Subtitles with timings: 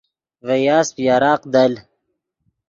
[0.45, 1.73] ڤے یاسپ یراق دل